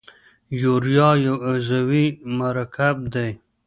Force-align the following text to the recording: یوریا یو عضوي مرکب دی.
یوریا 0.61 1.09
یو 1.25 1.35
عضوي 1.49 2.05
مرکب 2.39 2.95
دی. 3.13 3.29